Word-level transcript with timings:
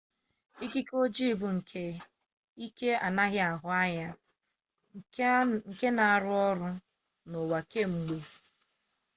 ikike 0.65 0.93
ojii 1.03 1.37
bụ 1.39 1.47
ike 2.65 2.89
anaghị 3.05 3.39
ahụ 3.51 3.67
anya 3.81 4.07
nke 5.67 5.87
na-arụ 5.97 6.31
ọrụ 6.49 6.69
n'ụwa 7.29 7.59
kwa 7.69 7.83
mgbe 7.93 8.17